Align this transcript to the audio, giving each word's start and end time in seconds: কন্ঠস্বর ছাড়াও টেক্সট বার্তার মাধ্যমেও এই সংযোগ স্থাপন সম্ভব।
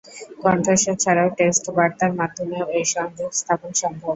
কন্ঠস্বর 0.43 0.95
ছাড়াও 1.03 1.29
টেক্সট 1.37 1.65
বার্তার 1.77 2.11
মাধ্যমেও 2.19 2.65
এই 2.77 2.85
সংযোগ 2.95 3.29
স্থাপন 3.39 3.71
সম্ভব। 3.81 4.09